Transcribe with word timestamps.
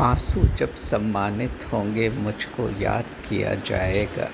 आँसू 0.00 0.40
जब 0.40 0.74
सम्मानित 0.74 1.72
होंगे, 1.72 2.10
मुझको 2.10 2.80
याद 2.80 3.04
किया 3.28 3.54
जाएगा। 3.54 4.30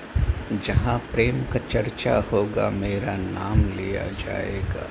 जहाँ 0.65 0.97
प्रेम 0.97 1.43
का 1.43 1.59
चर्चा 1.71 2.23
होगा, 2.31 2.69
मेरा 2.69 3.15
नाम 3.15 3.59
लिया 3.77 4.07
जाएगा। 4.07 4.89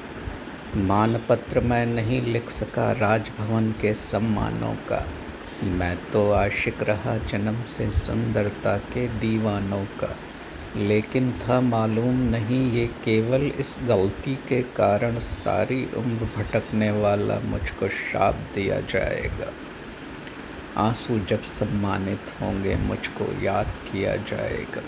मानपत्र 0.77 1.61
मैं 1.61 1.87
नहीं 1.87 2.23
लिख 2.23 2.51
सका 2.51 2.93
राजभवन 2.93 3.73
के 3.73 3.95
सम्मानों 3.95 4.75
का। 4.75 5.07
मैं 5.65 6.11
तो 6.11 6.33
आशिक 6.33 6.83
रहा 6.83 7.19
जन्म 7.19 7.63
से 7.63 7.93
सुंदरता 7.93 8.79
के 8.79 9.09
दीवानों 9.09 9.85
का। 9.85 10.17
लेकिन 10.77 11.33
था 11.33 11.61
मालूम 11.61 12.15
नहीं 12.15 12.73
ये 12.73 12.87
केवल 12.87 13.43
इस 13.43 13.79
गलती 13.83 14.35
के 14.35 14.63
कारण 14.63 15.19
सारी 15.19 15.85
उम्र 15.97 16.29
भटकने 16.37 16.91
वाला 16.91 17.41
मुझको 17.41 17.89
श्राप 17.89 18.35
दिया 18.55 18.81
जाएगा। 18.81 19.53
आँसू 20.79 21.19
जब 21.19 21.43
सम्मानित 21.43 22.33
होंगे, 22.41 22.77
मुझको 22.77 23.43
याद 23.43 23.67
किया 23.67 24.17
जाएगा। 24.17 24.83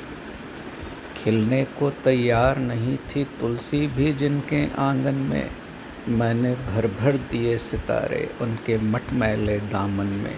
खिलने 1.16 1.64
को 1.64 1.91
तैयार 1.91 2.59
नहीं 2.59 2.97
थी 2.97 3.24
तुलसी 3.24 3.87
भी 3.87 4.12
जिनके 4.12 4.66
आँगन 4.78 5.14
में। 5.14 5.50
मैंने 6.09 6.55
भर 6.55 6.87
भर 6.87 7.16
दिए 7.30 7.59
सितारे 7.59 8.30
उनके 8.41 8.78
मटमैले 8.78 9.59
दामन 9.59 10.06
में। 10.06 10.37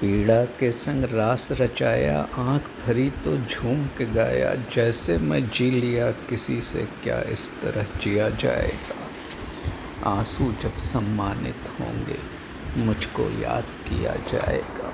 पीड़ा 0.00 0.44
के 0.44 0.72
संग 0.72 1.04
रास 1.04 1.48
रचाया, 1.52 2.18
आँख 2.20 2.70
भरी 2.86 3.10
तो 3.10 3.36
झूम 3.36 3.86
के 3.86 4.06
गाया, 4.06 4.54
जैसे 4.54 5.18
मैं 5.18 5.44
जी 5.48 5.70
लिया 5.70 6.10
किसी 6.10 6.60
से 6.60 6.88
क्या 7.02 7.20
इस 7.20 7.50
तरह 7.60 7.86
जिया 8.02 8.28
जाएगा। 8.28 10.10
आँसू 10.10 10.52
जब 10.62 10.76
सम्मानित 10.76 11.70
होंगे 11.80 12.37
मुझको 12.76 13.22
याद 13.40 13.64
किया 13.88 14.14
जाएगा। 14.28 14.90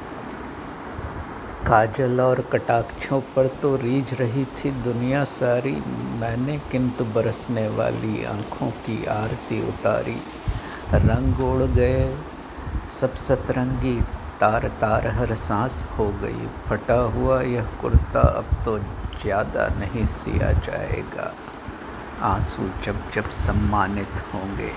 काजल 1.66 2.20
और 2.20 2.40
कटाक्षों 2.52 3.20
पर 3.36 3.46
तो 3.62 3.74
रीझ 3.76 4.14
रही 4.14 4.44
थी 4.56 4.70
दुनिया 4.82 5.24
सारी। 5.24 5.72
मैंने 6.20 6.58
किंतु 6.72 7.04
बरसने 7.14 7.66
वाली 7.68 8.24
आँखों 8.24 8.70
की 8.80 9.04
आरती 9.04 9.60
उतारी। 9.68 10.20
रंग 10.94 11.40
उड़ 11.40 11.62
गए, 11.62 12.16
सब 12.90 13.14
सतरंगी 13.18 14.00
तार 14.40 14.68
तार 14.80 15.06
हर 15.08 15.34
सांस 15.34 15.82
हो 15.98 16.06
गई। 16.22 16.48
फटा 16.66 17.00
हुआ 17.12 17.40
यह 17.42 17.70
कुर्ता 17.80 18.20
अब 18.38 18.64
तो 18.64 18.78
ज़्यादा 19.22 19.68
नहीं 19.78 20.04
सिया 20.06 20.52
जाएगा। 20.60 21.32
आँसू 22.24 22.68
जब 22.84 23.10
जब 23.14 23.30
सम्मानित 23.30 24.22
होंगे। 24.34 24.70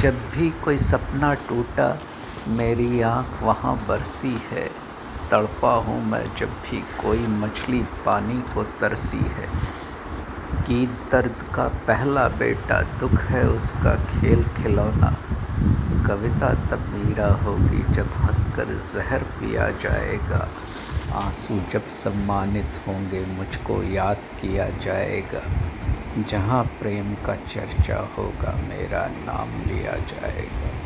जब 0.00 0.30
भी 0.30 0.50
कोई 0.50 0.78
सपना 0.78 1.34
टूटा, 1.34 2.00
मेरी 2.48 3.00
आँख 3.00 3.42
वहाँ 3.42 3.84
बरसी 3.88 4.42
है। 4.50 4.68
तड़पा 5.30 5.74
हूँ 5.74 6.04
मैं 6.04 6.36
जब 6.36 6.48
भी 6.48 6.80
कोई 6.80 7.26
मछली 7.26 7.82
पानी 8.06 8.54
को 8.54 8.62
तरसी 8.62 9.18
है। 9.18 9.48
कि 10.66 10.86
दर्द 11.12 11.44
का 11.54 11.68
पहला 11.68 12.28
बेटा 12.28 12.82
दुख 12.82 13.12
है 13.12 13.48
उसका 13.48 13.94
खेल 13.94 14.44
खिलौना। 14.44 15.16
कविता 16.06 16.54
तब 16.54 16.88
मीरा 16.88 17.32
होगी 17.32 17.92
जब 17.92 18.10
हंसकर 18.16 18.82
जहर 18.94 19.18
पिया 19.18 19.70
जाएगा। 19.70 20.48
आँसू 21.14 21.60
जब 21.70 21.88
सम्मानित 21.88 22.80
होंगे 22.88 23.26
मुझको 23.26 23.82
याद 23.82 24.16
किया 24.16 24.68
जाएगा। 24.68 25.42
जहाँ 26.16 26.64
प्रेम 26.64 27.14
का 27.14 27.34
चर्चा 27.34 27.98
होगा 28.18 28.52
मेरा 28.68 29.06
नाम 29.08 29.66
लिया 29.66 29.92
जाएगा। 29.92 30.78